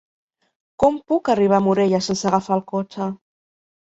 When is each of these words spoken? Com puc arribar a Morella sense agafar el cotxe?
Com 0.83 0.97
puc 1.11 1.31
arribar 1.33 1.57
a 1.59 1.65
Morella 1.67 2.03
sense 2.07 2.27
agafar 2.31 2.59
el 2.59 2.67
cotxe? 2.73 3.11